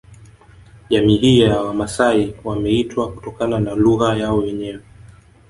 Jamii 0.89 1.17
hii 1.17 1.39
ya 1.39 1.61
Wamasai 1.61 2.33
wameitwa 2.43 3.11
kutokana 3.11 3.59
na 3.59 3.75
lugha 3.75 4.15
yao 4.17 4.37
wenyewe 4.37 4.81